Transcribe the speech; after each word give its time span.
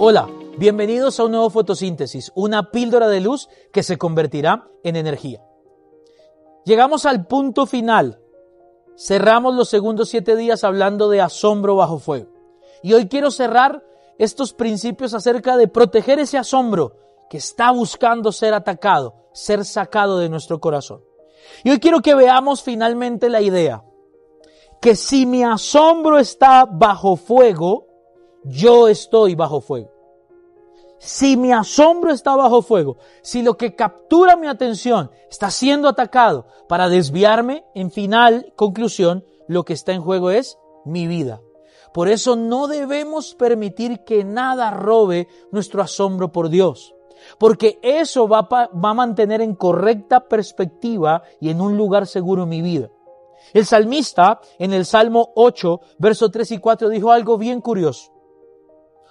Hola, 0.00 0.28
bienvenidos 0.56 1.18
a 1.18 1.24
un 1.24 1.32
nuevo 1.32 1.50
fotosíntesis, 1.50 2.30
una 2.36 2.70
píldora 2.70 3.08
de 3.08 3.20
luz 3.20 3.48
que 3.72 3.82
se 3.82 3.98
convertirá 3.98 4.68
en 4.84 4.94
energía. 4.94 5.42
Llegamos 6.64 7.04
al 7.04 7.26
punto 7.26 7.66
final. 7.66 8.20
Cerramos 8.96 9.56
los 9.56 9.68
segundos 9.68 10.08
siete 10.08 10.36
días 10.36 10.62
hablando 10.62 11.08
de 11.08 11.20
asombro 11.20 11.74
bajo 11.74 11.98
fuego. 11.98 12.30
Y 12.80 12.92
hoy 12.92 13.08
quiero 13.08 13.32
cerrar 13.32 13.82
estos 14.18 14.52
principios 14.52 15.14
acerca 15.14 15.56
de 15.56 15.66
proteger 15.66 16.20
ese 16.20 16.38
asombro 16.38 16.94
que 17.28 17.38
está 17.38 17.72
buscando 17.72 18.30
ser 18.30 18.54
atacado, 18.54 19.16
ser 19.32 19.64
sacado 19.64 20.18
de 20.18 20.28
nuestro 20.28 20.60
corazón. 20.60 21.02
Y 21.64 21.70
hoy 21.70 21.80
quiero 21.80 22.02
que 22.02 22.14
veamos 22.14 22.62
finalmente 22.62 23.28
la 23.28 23.40
idea 23.40 23.82
que 24.80 24.94
si 24.94 25.26
mi 25.26 25.42
asombro 25.42 26.20
está 26.20 26.66
bajo 26.66 27.16
fuego, 27.16 27.87
yo 28.48 28.88
estoy 28.88 29.34
bajo 29.34 29.60
fuego. 29.60 29.90
Si 30.98 31.36
mi 31.36 31.52
asombro 31.52 32.10
está 32.10 32.34
bajo 32.34 32.60
fuego, 32.60 32.96
si 33.22 33.42
lo 33.42 33.56
que 33.56 33.76
captura 33.76 34.34
mi 34.34 34.48
atención 34.48 35.10
está 35.30 35.50
siendo 35.50 35.88
atacado 35.88 36.46
para 36.68 36.88
desviarme, 36.88 37.64
en 37.74 37.92
final, 37.92 38.52
conclusión, 38.56 39.24
lo 39.46 39.64
que 39.64 39.74
está 39.74 39.92
en 39.92 40.02
juego 40.02 40.30
es 40.30 40.58
mi 40.84 41.06
vida. 41.06 41.40
Por 41.94 42.08
eso 42.08 42.36
no 42.36 42.66
debemos 42.66 43.34
permitir 43.34 44.04
que 44.04 44.24
nada 44.24 44.70
robe 44.72 45.28
nuestro 45.52 45.82
asombro 45.82 46.32
por 46.32 46.48
Dios, 46.48 46.94
porque 47.38 47.78
eso 47.82 48.28
va, 48.28 48.48
a 48.50 48.94
mantener 48.94 49.40
en 49.40 49.54
correcta 49.54 50.28
perspectiva 50.28 51.22
y 51.40 51.50
en 51.50 51.60
un 51.60 51.76
lugar 51.76 52.06
seguro 52.06 52.44
mi 52.44 52.60
vida. 52.60 52.90
El 53.54 53.64
salmista 53.64 54.40
en 54.58 54.72
el 54.72 54.84
Salmo 54.84 55.32
8, 55.36 55.80
verso 55.98 56.30
3 56.30 56.52
y 56.52 56.58
4 56.58 56.88
dijo 56.88 57.12
algo 57.12 57.38
bien 57.38 57.60
curioso. 57.60 58.17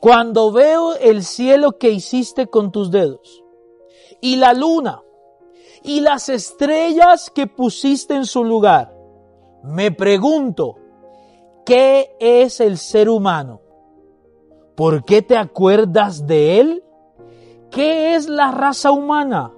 Cuando 0.00 0.50
veo 0.50 0.94
el 0.94 1.22
cielo 1.24 1.76
que 1.76 1.90
hiciste 1.90 2.46
con 2.46 2.72
tus 2.72 2.90
dedos, 2.90 3.44
y 4.22 4.36
la 4.36 4.54
luna, 4.54 5.02
y 5.82 6.00
las 6.00 6.30
estrellas 6.30 7.30
que 7.30 7.46
pusiste 7.46 8.14
en 8.14 8.24
su 8.24 8.42
lugar, 8.42 8.94
me 9.62 9.92
pregunto, 9.92 10.76
¿qué 11.66 12.16
es 12.18 12.60
el 12.60 12.78
ser 12.78 13.10
humano? 13.10 13.60
¿Por 14.74 15.04
qué 15.04 15.20
te 15.20 15.36
acuerdas 15.36 16.26
de 16.26 16.60
él? 16.60 16.84
¿Qué 17.70 18.14
es 18.14 18.26
la 18.26 18.52
raza 18.52 18.92
humana? 18.92 19.52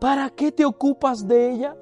¿Para 0.00 0.30
qué 0.30 0.50
te 0.50 0.64
ocupas 0.64 1.28
de 1.28 1.52
ella? 1.52 1.76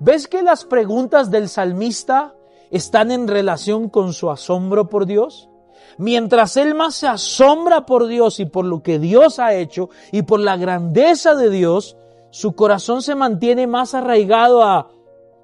¿Ves 0.00 0.26
que 0.26 0.42
las 0.42 0.64
preguntas 0.64 1.30
del 1.30 1.48
salmista 1.48 2.34
están 2.72 3.12
en 3.12 3.28
relación 3.28 3.88
con 3.88 4.12
su 4.12 4.30
asombro 4.30 4.88
por 4.88 5.06
Dios? 5.06 5.48
Mientras 5.96 6.56
él 6.56 6.74
más 6.74 6.94
se 6.94 7.06
asombra 7.06 7.86
por 7.86 8.06
Dios 8.06 8.40
y 8.40 8.44
por 8.44 8.64
lo 8.64 8.82
que 8.82 8.98
Dios 8.98 9.38
ha 9.38 9.54
hecho 9.54 9.88
y 10.12 10.22
por 10.22 10.40
la 10.40 10.56
grandeza 10.56 11.34
de 11.34 11.50
Dios, 11.50 11.96
su 12.30 12.52
corazón 12.52 13.02
se 13.02 13.14
mantiene 13.14 13.66
más 13.66 13.94
arraigado 13.94 14.62
a, 14.62 14.90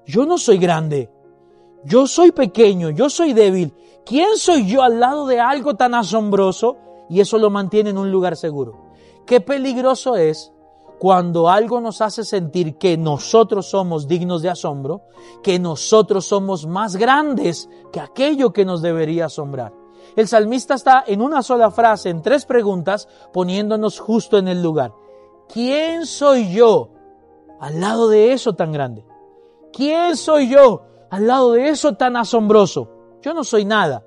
yo 0.05 0.25
no 0.25 0.37
soy 0.37 0.57
grande, 0.57 1.09
yo 1.83 2.07
soy 2.07 2.31
pequeño, 2.31 2.89
yo 2.91 3.09
soy 3.09 3.33
débil, 3.33 3.73
¿quién 4.05 4.37
soy 4.37 4.67
yo 4.67 4.83
al 4.83 4.99
lado 4.99 5.25
de 5.25 5.39
algo 5.39 5.75
tan 5.75 5.95
asombroso? 5.95 6.77
Y 7.09 7.19
eso 7.19 7.37
lo 7.37 7.49
mantiene 7.49 7.91
en 7.91 7.97
un 7.97 8.11
lugar 8.11 8.35
seguro. 8.35 8.85
Qué 9.25 9.41
peligroso 9.41 10.15
es 10.15 10.51
cuando 10.99 11.49
algo 11.49 11.81
nos 11.81 12.01
hace 12.01 12.23
sentir 12.23 12.77
que 12.77 12.97
nosotros 12.97 13.67
somos 13.67 14.07
dignos 14.07 14.41
de 14.41 14.49
asombro, 14.49 15.01
que 15.43 15.59
nosotros 15.59 16.25
somos 16.25 16.65
más 16.65 16.95
grandes 16.95 17.69
que 17.91 17.99
aquello 17.99 18.53
que 18.53 18.65
nos 18.65 18.81
debería 18.81 19.25
asombrar. 19.25 19.73
El 20.15 20.27
salmista 20.27 20.75
está 20.75 21.03
en 21.05 21.21
una 21.21 21.41
sola 21.41 21.71
frase, 21.71 22.09
en 22.09 22.21
tres 22.21 22.45
preguntas, 22.45 23.07
poniéndonos 23.33 23.99
justo 23.99 24.37
en 24.37 24.47
el 24.47 24.61
lugar. 24.61 24.93
¿Quién 25.51 26.05
soy 26.05 26.51
yo 26.51 26.89
al 27.59 27.79
lado 27.79 28.09
de 28.09 28.33
eso 28.33 28.53
tan 28.53 28.71
grande? 28.71 29.05
¿Quién 29.73 30.15
soy 30.15 30.49
yo 30.49 30.83
al 31.09 31.27
lado 31.27 31.51
de 31.53 31.69
eso 31.69 31.95
tan 31.95 32.15
asombroso? 32.15 32.89
Yo 33.21 33.33
no 33.33 33.43
soy 33.43 33.65
nada. 33.65 34.03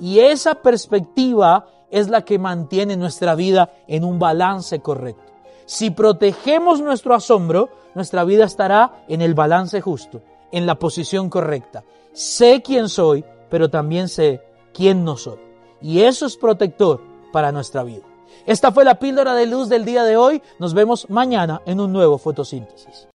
Y 0.00 0.20
esa 0.20 0.54
perspectiva 0.56 1.66
es 1.90 2.08
la 2.08 2.24
que 2.24 2.38
mantiene 2.38 2.96
nuestra 2.96 3.34
vida 3.34 3.70
en 3.86 4.04
un 4.04 4.18
balance 4.18 4.80
correcto. 4.80 5.32
Si 5.66 5.90
protegemos 5.90 6.80
nuestro 6.80 7.14
asombro, 7.14 7.68
nuestra 7.94 8.24
vida 8.24 8.44
estará 8.44 9.04
en 9.08 9.20
el 9.20 9.34
balance 9.34 9.80
justo, 9.80 10.22
en 10.50 10.66
la 10.66 10.78
posición 10.78 11.28
correcta. 11.28 11.84
Sé 12.12 12.62
quién 12.62 12.88
soy, 12.88 13.24
pero 13.50 13.70
también 13.70 14.08
sé 14.08 14.40
quién 14.72 15.04
no 15.04 15.16
soy. 15.16 15.38
Y 15.80 16.00
eso 16.02 16.26
es 16.26 16.36
protector 16.36 17.00
para 17.32 17.52
nuestra 17.52 17.82
vida. 17.82 18.02
Esta 18.46 18.72
fue 18.72 18.84
la 18.84 18.98
píldora 18.98 19.34
de 19.34 19.46
luz 19.46 19.68
del 19.68 19.84
día 19.84 20.04
de 20.04 20.16
hoy. 20.16 20.42
Nos 20.58 20.74
vemos 20.74 21.08
mañana 21.10 21.62
en 21.66 21.80
un 21.80 21.92
nuevo 21.92 22.18
fotosíntesis. 22.18 23.08